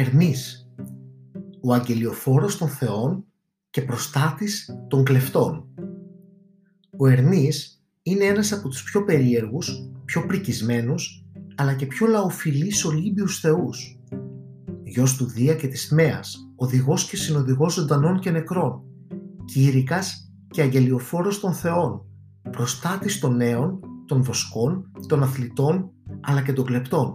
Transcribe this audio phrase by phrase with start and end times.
[0.00, 0.68] Ερμής,
[1.60, 3.24] ο αγγελιοφόρος των θεών
[3.70, 5.68] και προστάτης των κλεφτών.
[6.98, 11.24] Ο Ερμής είναι ένας από τους πιο περίεργους, πιο πρικισμένους,
[11.54, 14.00] αλλά και πιο λαοφιλείς Ολύμπιους θεούς.
[14.84, 18.82] Γιος του Δία και της Μέας, οδηγός και συνοδηγός ζωντανών και νεκρών,
[19.44, 22.06] κήρυκας και αγγελιοφόρος των θεών,
[22.50, 25.90] προστάτης των νέων, των βοσκών, των αθλητών,
[26.20, 27.14] αλλά και των κλεπτών.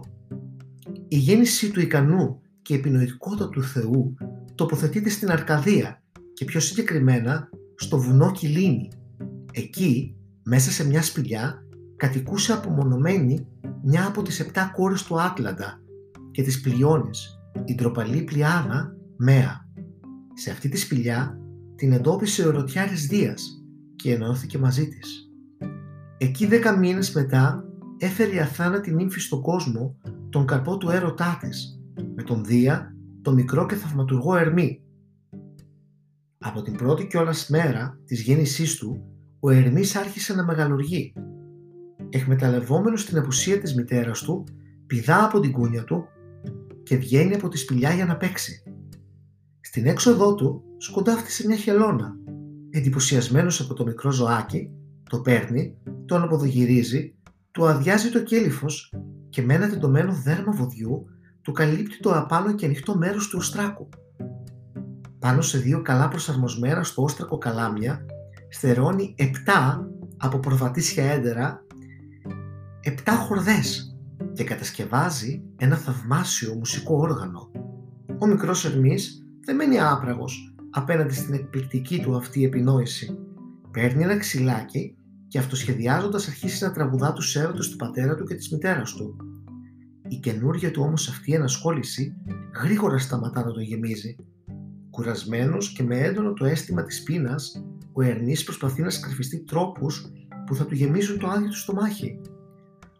[1.08, 4.14] Η γέννησή του ικανού και η επινοητικότητα του Θεού
[4.54, 8.88] τοποθετείται στην Αρκαδία και πιο συγκεκριμένα στο βουνό Κιλίνη.
[9.52, 11.64] Εκεί, μέσα σε μια σπηλιά,
[11.96, 13.46] κατοικούσε απομονωμένη
[13.82, 15.80] μια από τις επτά κόρες του Άτλαντα
[16.30, 19.68] και της Πλειώνης, η ντροπαλή Πλειάδα Μέα.
[20.34, 21.38] Σε αυτή τη σπηλιά
[21.76, 23.64] την εντόπισε ο ερωτιάρης Δίας
[23.96, 25.30] και ενώθηκε μαζί της.
[26.18, 27.64] Εκεί δέκα μήνες μετά
[27.98, 29.96] έφερε η αθάνατη νύμφη στον κόσμο
[30.30, 31.73] τον καρπό του έρωτά της,
[32.14, 34.82] με τον Δία, τον μικρό και θαυματουργό Ερμή.
[36.38, 39.04] Από την πρώτη κιόλας μέρα της γέννησής του,
[39.40, 41.12] ο Ερμής άρχισε να μεγαλουργεί.
[42.10, 44.44] Εκμεταλλευόμενος στην απουσία της μητέρας του,
[44.86, 46.04] πηδά από την κούνια του
[46.82, 48.62] και βγαίνει από τη σπηλιά για να παίξει.
[49.60, 52.16] Στην έξοδό του σκοντάφτησε μια χελώνα.
[52.70, 54.70] Εντυπωσιασμένος από το μικρό ζωάκι,
[55.10, 57.14] το παίρνει, το αναποδογυρίζει,
[57.50, 58.94] του αδειάζει το κέλυφος
[59.28, 61.06] και με ένα τεντωμένο δέρμα βοδιού
[61.44, 63.88] του καλύπτει το απάνω και ανοιχτό μέρος του οστράκου.
[65.18, 68.06] Πάνω σε δύο καλά προσαρμοσμένα στο όστρακο καλάμια
[68.48, 71.64] στερώνει επτά από προβατήσια έντερα
[72.80, 73.96] επτά χορδές
[74.32, 77.50] και κατασκευάζει ένα θαυμάσιο μουσικό όργανο.
[78.18, 83.18] Ο μικρός Ερμής δεν μένει άπραγος απέναντι στην εκπληκτική του αυτή επινόηση.
[83.70, 84.96] Παίρνει ένα ξυλάκι
[85.28, 89.16] και αυτοσχεδιάζοντας αρχίσει να τραγουδά τους έρωτες του πατέρα του και της μητέρας του.
[90.14, 92.14] Η καινούργια του όμως αυτή ενασχόληση
[92.62, 94.16] γρήγορα σταματά να τον γεμίζει.
[94.90, 100.10] Κουρασμένος και με έντονο το αίσθημα της πείνας, ο Ερνής προσπαθεί να σκαρφιστεί τρόπους
[100.46, 102.20] που θα του γεμίζουν το άδειο του στομάχι.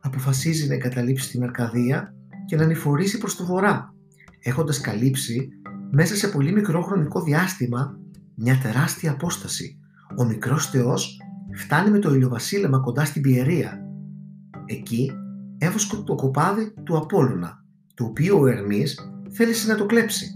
[0.00, 2.14] Αποφασίζει να εγκαταλείψει την Αρκαδία
[2.46, 3.94] και να ανηφορήσει προς το βορρά,
[4.40, 5.48] έχοντας καλύψει
[5.90, 7.98] μέσα σε πολύ μικρό χρονικό διάστημα
[8.34, 9.78] μια τεράστια απόσταση.
[10.18, 11.20] Ο μικρός θεός
[11.52, 13.80] φτάνει με το ηλιοβασίλεμα κοντά στην Πιερία.
[14.66, 15.12] Εκεί
[15.64, 17.64] έβοσκε το κοπάδι του Απόλλωνα,
[17.94, 20.26] το οποίο ο Ερμής θέλησε να το κλέψει.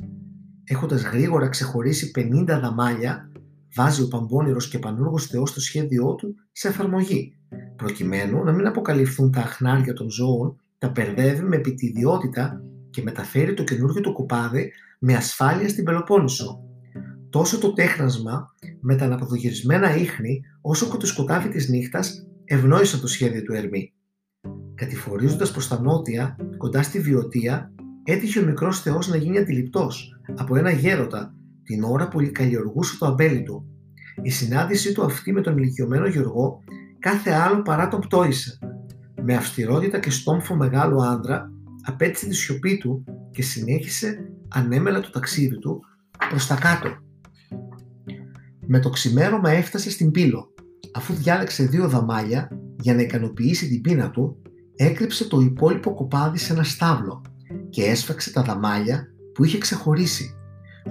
[0.64, 3.30] Έχοντας γρήγορα ξεχωρίσει 50 δαμάλια,
[3.74, 7.36] βάζει ο Παμπώνυρος και Πανούργος Θεός το σχέδιό του σε εφαρμογή,
[7.76, 13.64] προκειμένου να μην αποκαλυφθούν τα αχνάρια των ζώων, τα περδεύει με επιτιδιότητα και μεταφέρει το
[13.64, 16.62] καινούργιο του κοπάδι με ασφάλεια στην Πελοπόννησο.
[17.30, 23.06] Τόσο το τέχνασμα με τα αναποδογυρισμένα ίχνη όσο και το σκοτάδι της νύχτας ευνόησαν το
[23.06, 23.92] σχέδιο του Ερμή.
[24.78, 27.72] Κατηφορίζοντας προς τα νότια, κοντά στη Βιωτία,
[28.04, 33.06] έτυχε ο μικρός θεός να γίνει αντιληπτός από ένα γέροντα την ώρα που καλλιεργούσε το
[33.06, 33.66] αμπέλι του.
[34.22, 36.60] Η συνάντησή του αυτή με τον ηλικιωμένο Γιωργό
[36.98, 38.58] κάθε άλλο παρά τον πτώησε.
[39.22, 41.50] Με αυστηρότητα και στόμφο μεγάλο άντρα
[41.82, 45.80] απέτησε τη σιωπή του και συνέχισε ανέμελα το ταξίδι του
[46.28, 46.88] προς τα κάτω.
[48.66, 50.54] Με το ξημέρωμα έφτασε στην Πύλο.
[50.94, 52.48] Αφού διάλεξε δύο δαμάλια
[52.80, 54.42] για να ικανοποιήσει την πείνα του,
[54.78, 57.22] έκρυψε το υπόλοιπο κοπάδι σε ένα στάβλο
[57.70, 60.34] και έσφαξε τα δαμάλια που είχε ξεχωρίσει.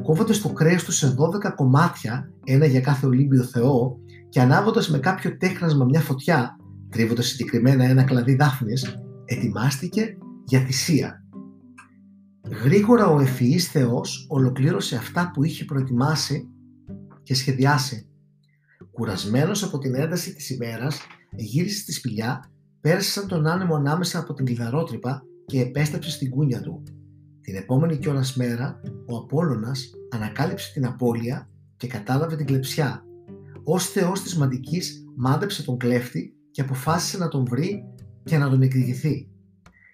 [0.04, 3.98] Κόβοντας το κρέας του σε 12 κομμάτια, ένα για κάθε Ολύμπιο Θεό,
[4.30, 6.56] και ανάβοντας με κάποιο τέχνασμα μια φωτιά,
[6.90, 11.24] τρίβοντας συγκεκριμένα ένα κλαδί δάφνης, ετοιμάστηκε για θυσία.
[12.64, 16.48] Γρήγορα ο ευφυής Θεός ολοκλήρωσε αυτά που είχε προετοιμάσει
[17.24, 18.08] και σχεδιάσει.
[18.92, 21.02] Κουρασμένος από την ένταση της ημέρας,
[21.36, 26.62] γύρισε στη σπηλιά, πέρασε σαν τον άνεμο ανάμεσα από την κλειδαρότρυπα και επέστρεψε στην κούνια
[26.62, 26.84] του.
[27.42, 33.06] Την επόμενη κιόλας μέρα, ο Απόλλωνας ανακάλυψε την απώλεια και κατάλαβε την κλεψιά.
[33.64, 37.84] Ως θεός της μαντικής μάντεψε τον κλέφτη και αποφάσισε να τον βρει
[38.24, 39.30] και να τον εκδικηθεί.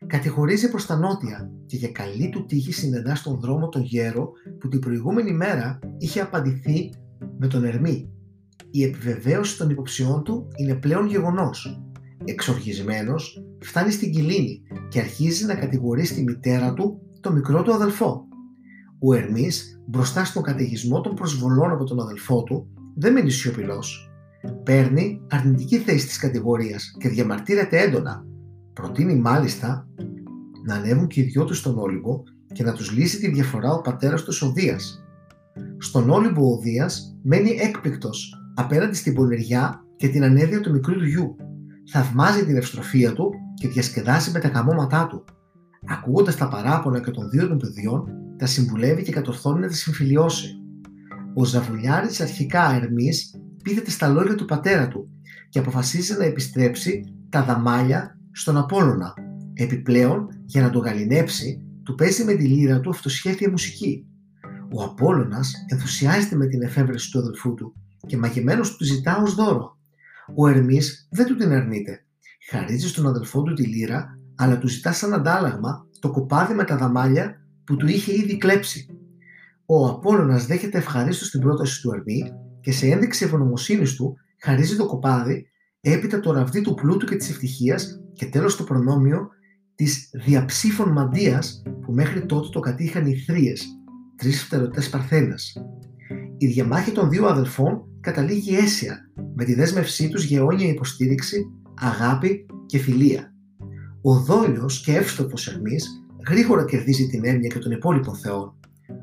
[0.07, 4.67] Κατηγορίζει προς τα νότια και για καλή του τύχη συνεδά στον δρόμο τον γέρο που
[4.67, 6.89] την προηγούμενη μέρα είχε απαντηθεί
[7.37, 8.09] με τον Ερμή.
[8.71, 11.81] Η επιβεβαίωση των υποψιών του είναι πλέον γεγονός.
[12.25, 18.27] Εξοργισμένος, φτάνει στην Κιλίνη και αρχίζει να κατηγορεί στη μητέρα του το μικρό του αδελφό.
[18.99, 24.11] Ο Ερμής, μπροστά στον καταιγισμό των προσβολών από τον αδελφό του, δεν μένει σιωπηλός.
[24.63, 28.25] Παίρνει αρνητική θέση της κατηγορίας και διαμαρτύρεται έντονα.
[28.73, 29.87] Προτείνει μάλιστα
[30.65, 32.23] να ανέβουν και οι δυο τους στον Όλυμπο
[32.53, 35.03] και να τους λύσει τη διαφορά ο πατέρας του ο Δίας.
[35.77, 41.07] Στον Όλυμπο ο Δίας μένει έκπληκτος απέναντι στην πονηριά και την ανέδεια του μικρού του
[41.07, 41.35] γιου.
[41.91, 45.23] Θαυμάζει την ευστροφία του και διασκεδάζει με τα καμώματά του.
[45.87, 48.03] Ακούγοντας τα παράπονα και των δύο των παιδιών,
[48.37, 50.47] τα συμβουλεύει και κατορθώνει να τα συμφιλιώσει.
[51.33, 55.09] Ο Ζαβουλιάρης αρχικά Ερμής πείθεται στα λόγια του πατέρα του
[55.49, 59.13] και αποφασίζει να επιστρέψει τα δαμάλια στον Απόλλωνα.
[59.53, 64.05] Επιπλέον, για να τον γαλινέψει, του παίζει με τη λύρα του αυτοσχέδια μουσική.
[64.73, 67.73] Ο Απόλλωνας ενθουσιάζεται με την εφεύρεση του αδελφού του
[68.07, 69.77] και μαγεμένος του ζητά ως δώρο.
[70.35, 72.05] Ο Ερμής δεν του την αρνείται.
[72.49, 76.77] Χαρίζει στον αδελφό του τη λύρα, αλλά του ζητά σαν αντάλλαγμα το κοπάδι με τα
[76.77, 78.87] δαμάλια που του είχε ήδη κλέψει.
[79.65, 82.31] Ο Απόλλωνας δέχεται ευχαρίστως την πρόταση του Ερμή
[82.61, 85.47] και σε ένδειξη ευγνωμοσύνης του χαρίζει το κοπάδι,
[85.81, 89.29] έπειτα το ραβδί του πλούτου και της ευτυχίας και τέλος το προνόμιο
[89.75, 93.65] της διαψήφων μαντίας που μέχρι τότε το κατήχαν οι θρίες,
[94.15, 95.53] τρεις φτερωτές παρθένας.
[96.37, 101.45] Η διαμάχη των δύο αδελφών καταλήγει αίσια με τη δέσμευσή τους για αιώνια υποστήριξη,
[101.79, 103.33] αγάπη και φιλία.
[104.01, 105.87] Ο δόλιος και εύστοχος Ερμής
[106.27, 108.55] γρήγορα κερδίζει την έννοια και των υπόλοιπων θεών.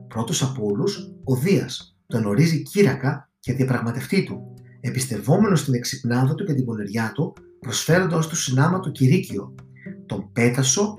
[0.09, 6.45] Πρώτος από όλους, ο Δίας, τον ορίζει κύρακα και διαπραγματευτή του, εμπιστευόμενος στην εξυπνάδα του
[6.45, 9.55] και την πονηριά του, προσφέροντας του συνάμα του Κυρίκιο.
[10.07, 10.99] Τον πέτασο,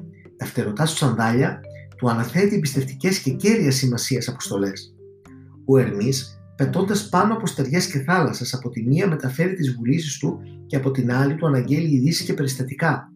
[0.75, 1.59] τα του σανδάλια,
[1.97, 4.95] του αναθέτει εμπιστευτικές και κέρια σημασίας αποστολές.
[5.65, 10.39] Ο Ερμής, πετώντας πάνω από στεριές και θάλασσες, από τη μία μεταφέρει τις βουλήσεις του
[10.67, 13.11] και από την άλλη του αναγγέλει ειδήσει και περιστατικά.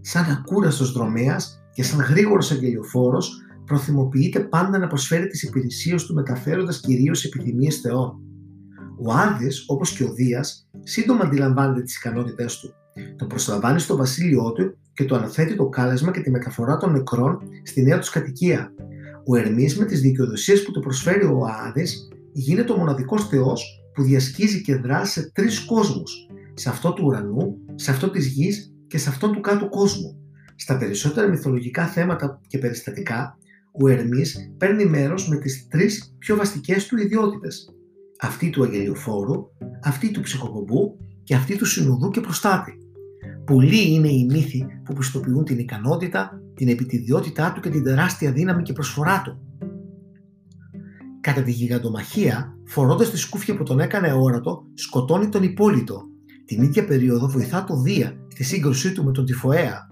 [0.00, 6.80] Σαν ακούραστος δρομέας και σαν γρήγορος αγγελιοφόρος, προθυμοποιείται πάντα να προσφέρει τις υπηρεσίες του μεταφέροντας
[6.80, 8.20] κυρίως επιθυμίες Θεών.
[9.02, 12.74] Ο Άδη, όπως και ο Δίας, σύντομα αντιλαμβάνεται τις ικανότητές του.
[13.16, 17.38] Το προσλαμβάνει στο βασίλειό του και του αναθέτει το κάλεσμα και τη μεταφορά των νεκρών
[17.62, 18.72] στη νέα τους κατοικία.
[19.26, 21.86] Ο Ερμής με τις δικαιοδοσίες που του προσφέρει ο Άδη
[22.32, 23.64] γίνεται ο μοναδικός Θεός
[23.94, 26.12] που διασκίζει και δρά σε τρεις κόσμους.
[26.54, 30.16] Σε αυτό του ουρανού, σε αυτό της γης και σε αυτό του κάτω κόσμου.
[30.56, 33.38] Στα περισσότερα μυθολογικά θέματα και περιστατικά,
[33.72, 37.68] ο Ερμής παίρνει μέρος με τις τρεις πιο βαστικές του ιδιότητες.
[38.20, 39.46] Αυτή του αγγελιοφόρου,
[39.82, 42.72] αυτή του ψυχοπομπού και αυτή του συνοδού και προστάτη.
[43.44, 48.62] Πολλοί είναι οι μύθοι που πιστοποιούν την ικανότητα, την επιτιδιότητά του και την τεράστια δύναμη
[48.62, 49.40] και προσφορά του.
[51.22, 56.02] Κατά τη γιγαντομαχία, φορώντας τη σκούφια που τον έκανε όρατο, σκοτώνει τον υπόλοιπο.
[56.44, 59.88] Την ίδια περίοδο βοηθά το Δία στη σύγκρουσή του με τον Τυφοέα.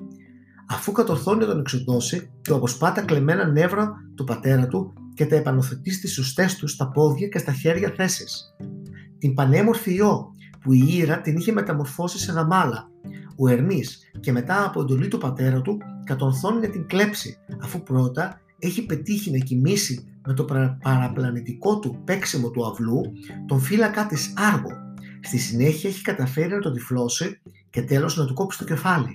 [0.68, 5.36] Αφού κατορθώνει να τον εξοντώσει, του αποσπά τα κλεμμένα νεύρα του πατέρα του και τα
[5.36, 8.54] επανοθετεί στις σωστές του στα πόδια και στα χέρια θέσεις.
[9.18, 12.90] Την πανέμορφη ιό που η Ήρα την είχε μεταμορφώσει σε δαμάλα.
[13.36, 18.40] Ο Ερμής και μετά από εντολή του πατέρα του κατορθώνει να την κλέψει αφού πρώτα
[18.58, 20.44] έχει πετύχει να κοιμήσει με το
[20.82, 23.00] παραπλανητικό του παίξιμο του αυλού
[23.46, 24.70] τον φύλακα της Άργο.
[25.20, 27.40] Στη συνέχεια έχει καταφέρει να τον τυφλώσει
[27.70, 29.10] και τέλος να του κόψει το κεφάλι.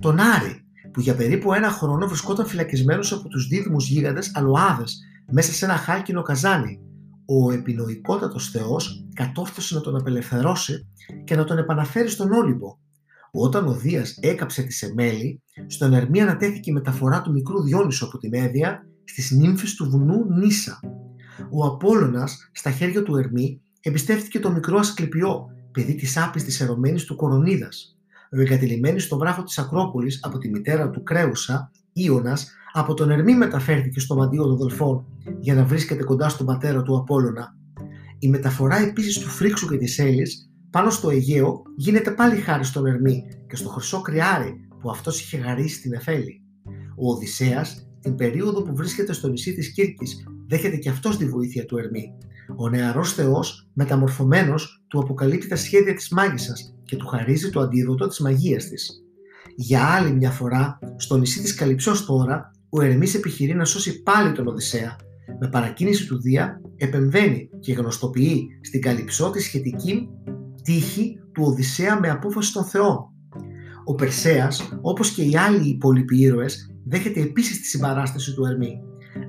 [0.00, 4.98] Τον Άρη, που για περίπου ένα χρόνο βρισκόταν φυλακισμένος από τους δίδυμους γίγαντες Αλουάδες
[5.30, 6.80] μέσα σε ένα χάλκινο καζάνι.
[7.26, 10.88] Ο επινοϊκότατος θεός κατόρθωσε να τον απελευθερώσει
[11.24, 12.76] και να τον επαναφέρει στον Όλυμπο.
[13.32, 18.18] Όταν ο Δίας έκαψε τη Σεμέλη, στον Ερμή ανατέθηκε η μεταφορά του μικρού Διόνυσου από
[18.18, 20.80] την Έδεια στις νύμφες του βουνού Νίσα.
[21.50, 27.16] Ο Απόλλωνας, στα χέρια του Ερμή, εμπιστεύτηκε το μικρό Ασκληπιό, παιδί της άπιστης ερωμένης του
[27.16, 27.96] Κορονίδας.
[28.32, 33.34] Ο εγκατελειμμένη στον βράχο της Ακρόπολης από τη μητέρα του Κρέουσα, Ιωνας, από τον Ερμή
[33.34, 35.06] μεταφέρθηκε στο μαντίο των Δελφών
[35.40, 37.56] για να βρίσκεται κοντά στον πατέρα του Απόλλωνα.
[38.18, 42.86] Η μεταφορά επίσης του Φρίξου και της Έλλης πάνω στο Αιγαίο γίνεται πάλι χάρη στον
[42.86, 46.42] Ερμή και στο χρυσό κρυάρι που αυτός είχε χαρίσει στην Εφέλη.
[46.96, 51.64] Ο Οδυσσέας την περίοδο που βρίσκεται στο νησί της Κύρκης δέχεται και αυτός τη βοήθεια
[51.64, 52.12] του Ερμή.
[52.56, 58.06] Ο νεαρός θεός, μεταμορφωμένος, του αποκαλύπτει τα σχέδια της μάγισσας και του χαρίζει το αντίδοτο
[58.06, 59.04] της μαγείας της.
[59.56, 64.32] Για άλλη μια φορά, στο νησί της Καλυψός τώρα, ο Ερμής επιχειρεί να σώσει πάλι
[64.32, 64.96] τον Οδυσσέα.
[65.40, 70.08] Με παρακίνηση του Δία, επεμβαίνει και γνωστοποιεί στην Καλυψό τη σχετική
[70.62, 73.11] τύχη του Οδυσσέα με απόφαση των Θεών.
[73.84, 78.80] Ο Περσέας, όπως και οι άλλοι υπόλοιποι ήρωες, δέχεται επίσης τη συμπαράσταση του Ερμή.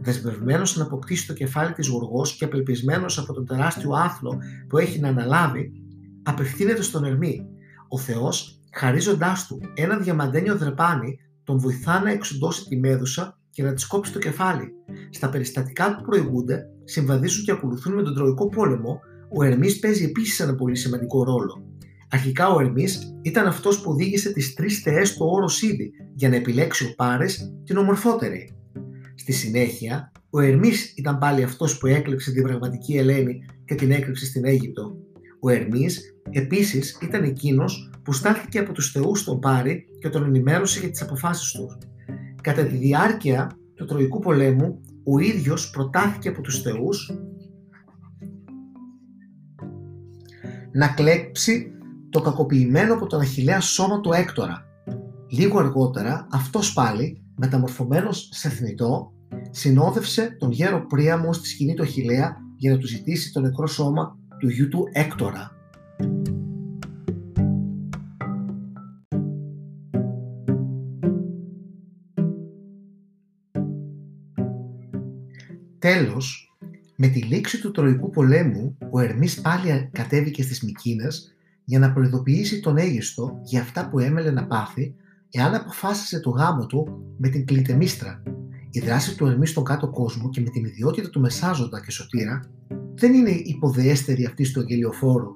[0.02, 5.00] Δεσμευμένος να αποκτήσει το κεφάλι της Γοργός και απελπισμένος από τον τεράστιο άθλο που έχει
[5.00, 5.72] να αναλάβει,
[6.24, 7.46] απευθύνεται στον Ερμή.
[7.88, 13.74] Ο Θεός, χαρίζοντάς του ένα διαμαντένιο δρεπάνι, τον βοηθά να εξοντώσει τη μέδουσα και να
[13.74, 14.72] της κόψει το κεφάλι.
[15.10, 19.00] Στα περιστατικά που προηγούνται, συμβαδίζουν και ακολουθούν με τον Τροϊκό πόλεμο,
[19.38, 21.64] ο Ερμής παίζει επίσης ένα πολύ σημαντικό ρόλο.
[22.14, 26.36] Αρχικά ο Ερμής ήταν αυτός που οδήγησε τις τρεις θεές στο όρο Σίδη για να
[26.36, 28.56] επιλέξει ο Πάρες την ομορφότερη.
[29.16, 34.26] Στη συνέχεια, ο Ερμής ήταν πάλι αυτός που έκλεψε την πραγματική Ελένη και την έκρυψε
[34.26, 34.96] στην Αίγυπτο.
[35.40, 40.80] Ο Ερμής επίσης ήταν εκείνος που στάθηκε από τους θεούς στον Πάρη και τον ενημέρωσε
[40.80, 41.78] για τις αποφάσεις του.
[42.42, 47.12] Κατά τη διάρκεια του Τροϊκού πολέμου, ο ίδιος προτάθηκε από τους θεούς
[50.72, 51.73] να κλέψει
[52.14, 54.66] το κακοποιημένο από τον Αχιλέα σώμα του Έκτορα.
[55.28, 59.12] Λίγο αργότερα, αυτός πάλι, μεταμορφωμένος σε θνητό,
[59.50, 64.18] συνόδευσε τον γέρο Πρίαμο στη σκηνή του Αχιλέα για να του ζητήσει το νεκρό σώμα
[64.40, 65.52] του γιού του Έκτορα.
[75.80, 76.56] Τέλος,
[76.96, 81.33] με τη λήξη του Τροϊκού πολέμου, ο Ερμής πάλι κατέβηκε στις Μικίνες
[81.64, 84.96] για να προειδοποιήσει τον Αίγιστο για αυτά που έμελε να πάθει
[85.32, 88.24] εάν αποφάσισε το γάμο του με την Κλητεμίστρα.
[88.70, 92.40] Η δράση του Ερμής στον κάτω κόσμο και με την ιδιότητα του Μεσάζοντα και Σωτήρα
[92.94, 95.32] δεν είναι υποδεέστερη αυτή του αγγελιοφόρου.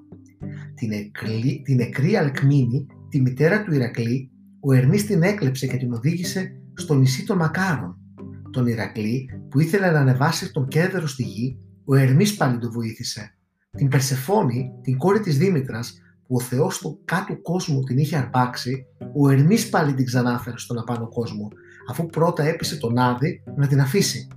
[0.75, 5.93] Την, εκλή, την νεκρή Αλκμίνη, τη μητέρα του Ηρακλή, ο Ερμής την έκλεψε και την
[5.93, 7.97] οδήγησε στο νησί των Μακάρων.
[8.51, 13.35] Τον Ηρακλή που ήθελε να ανεβάσει τον κέδερο στη γη, ο Ερμής πάλι του βοήθησε.
[13.77, 18.85] Την Περσεφόνη, την κόρη της Δήμητρας, που ο Θεός του κάτω κόσμου την είχε αρπάξει,
[19.15, 21.47] ο Ερμής πάλι την ξανάφερε στον απάνω κόσμο,
[21.89, 24.27] αφού πρώτα έπεισε τον Άδη να την αφήσει.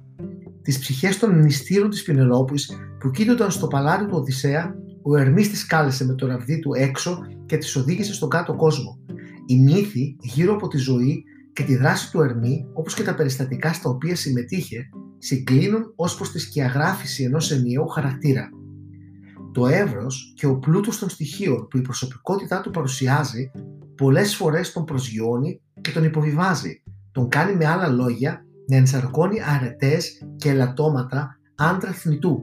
[0.62, 2.70] Τις ψυχές των νηστήρων της Πινελόπης
[3.00, 7.18] που κοίτονταν στο παλάτι του Οδυσσέα, ο Ερμής τις κάλεσε με το ραβδί του έξω
[7.47, 8.99] και τις οδήγησε στον κάτω κόσμο.
[9.47, 13.73] Οι μύθοι γύρω από τη ζωή και τη δράση του Ερμή, όπως και τα περιστατικά
[13.73, 18.49] στα οποία συμμετείχε, συγκλίνουν ως προς τη σκιαγράφηση ενός ενιαίου χαρακτήρα.
[19.52, 23.50] Το εύρος και ο πλούτος των στοιχείων που η προσωπικότητά του παρουσιάζει,
[23.97, 30.26] πολλές φορές τον προσγειώνει και τον υποβιβάζει, τον κάνει με άλλα λόγια να ενσαρκώνει αρετές
[30.37, 32.42] και ελαττώματα άντρα θνητού.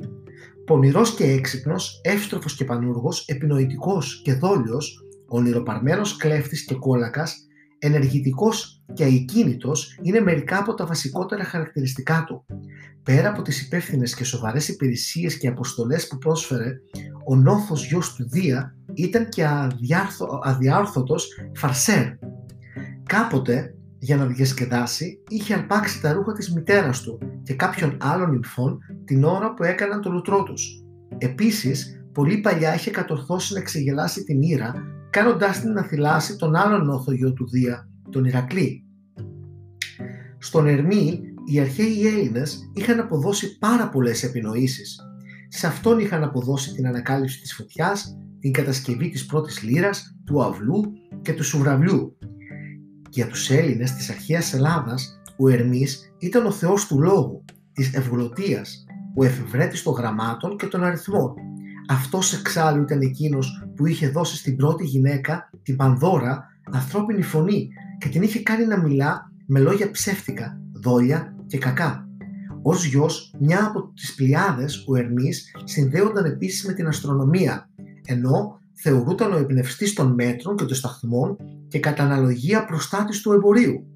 [0.65, 7.37] Πονηρός και έξυπνος, εύστροφος και πανούργος, επινοητικός και δόλιος, ονειροπαρμένος κλέφτης και κόλακας,
[7.79, 12.45] ενεργητικός και αικίνητος είναι μερικά από τα βασικότερα χαρακτηριστικά του.
[13.03, 16.73] Πέρα από τις υπεύθυνες και σοβαρές υπηρεσίες και αποστολές που πρόσφερε,
[17.27, 22.05] ο νόθος γιος του Δία ήταν και αδιάρθω, αδιάρθωτος φαρσέρ.
[23.03, 28.79] Κάποτε, για να διασκεδάσει, είχε αρπάξει τα ρούχα της μητέρας του και κάποιων άλλων νυμφών
[29.05, 30.83] την ώρα που έκαναν το λουτρό τους.
[31.17, 34.73] Επίσης, πολύ παλιά είχε κατορθώσει να ξεγελάσει την Ήρα,
[35.09, 38.85] κάνοντάς την να θυλάσει τον άλλον νόθο γιο του Δία, τον Ηρακλή.
[40.37, 44.99] Στον Ερμή, οι αρχαίοι Έλληνες είχαν αποδώσει πάρα πολλές επινοήσεις.
[45.47, 50.81] Σε αυτόν είχαν αποδώσει την ανακάλυψη της φωτιάς, την κατασκευή της πρώτης λύρας, του αυλού
[51.21, 52.17] και του σουβραβλιού.
[53.09, 58.85] Για τους Έλληνες της αρχαίας Ελλάδας, ο Ερμής ήταν ο θεός του λόγου, της ευγλωτίας,
[59.15, 61.33] ο εφευρέτης των γραμμάτων και των αριθμών.
[61.89, 68.09] Αυτός εξάλλου ήταν εκείνος που είχε δώσει στην πρώτη γυναίκα, την Πανδώρα, ανθρώπινη φωνή και
[68.09, 72.07] την είχε κάνει να μιλά με λόγια ψεύτικα, δόλια και κακά.
[72.61, 77.69] Ω γιος, μια από τις πλειάδες, ο Ερμής, συνδέονταν επίσης με την αστρονομία,
[78.05, 81.37] ενώ θεωρούταν ο εμπνευστής των μέτρων και των σταθμών
[81.67, 83.87] και κατά αναλογία προστάτης του εμπορίου.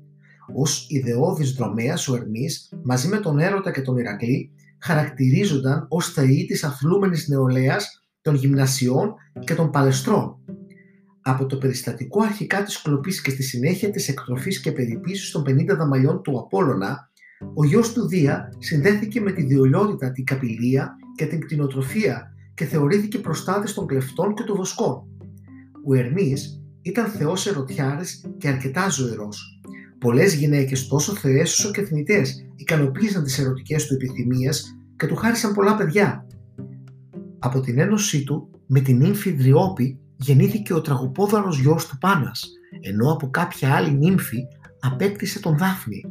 [0.47, 6.45] Ω ιδεώδης δρομέας, ο Ερμής, μαζί με τον Έρωτα και τον Ηρακλή, χαρακτηρίζονταν ως θεοί
[6.45, 10.37] της αθλούμενης νεολαίας των γυμνασιών και των παλαιστρών.
[11.21, 15.65] Από το περιστατικό αρχικά της κλοπής και στη συνέχεια της εκτροφής και περιποίησης των 50
[15.77, 17.09] δαμαλιών του Απόλλωνα,
[17.53, 23.17] ο γιος του Δία συνδέθηκε με τη διολιότητα, την καπηλεία και την κτηνοτροφία και θεωρήθηκε
[23.17, 25.03] προστάτης των κλεφτών και των βοσκών.
[25.87, 29.61] Ο Ερμής ήταν θεός ερωτιάρης και αρκετά ζωηρός.
[29.99, 35.53] Πολλές γυναίκες τόσο θεές όσο και θνητές ικανοποίησαν τις ερωτικές του επιθυμίες και του χάρισαν
[35.53, 36.25] πολλά παιδιά.
[37.39, 42.47] Από την ένωσή του με την ύμφη Δριόπη γεννήθηκε ο τραγωπόδαρος γιος του Πάνας,
[42.81, 44.43] ενώ από κάποια άλλη νύμφη
[44.79, 46.03] απέκτησε τον Δάφνη,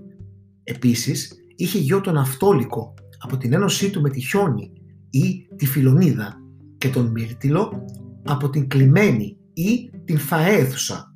[0.71, 4.73] Επίσης, είχε γιο τον Αυτόλικο από την ένωσή του με τη Χιόνη
[5.11, 6.37] ή τη Φιλονίδα
[6.79, 7.85] και τον Μύρτιλο
[8.25, 11.15] από την Κλειμένη ή την Φαέθουσα.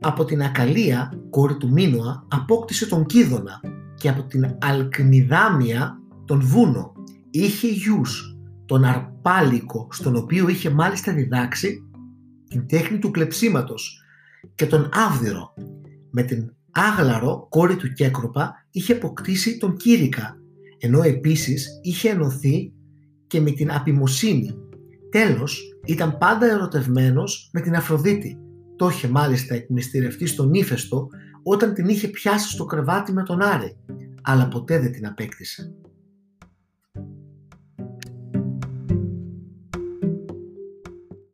[0.00, 3.60] Από την Ακαλία, κόρη του Μίνωα, απόκτησε τον Κίδωνα
[3.94, 6.92] και από την Αλκνιδάμια τον Βούνο.
[7.30, 8.36] Είχε γιους,
[8.66, 11.85] τον Αρπάλικο, στον οποίο είχε μάλιστα διδάξει
[12.48, 14.00] την τέχνη του κλεψίματος
[14.54, 15.54] και τον Άβδηρο.
[16.10, 20.36] Με την Άγλαρο, κόρη του Κέκροπα, είχε αποκτήσει τον Κύρικα,
[20.78, 22.72] ενώ επίσης είχε ενωθεί
[23.26, 24.54] και με την Απιμοσύνη.
[25.10, 28.38] Τέλος, ήταν πάντα ερωτευμένος με την Αφροδίτη.
[28.76, 31.08] Το είχε μάλιστα εκμυστηρευτεί στον ύφεστο
[31.42, 33.76] όταν την είχε πιάσει στο κρεβάτι με τον Άρη,
[34.22, 35.74] αλλά ποτέ δεν την απέκτησε.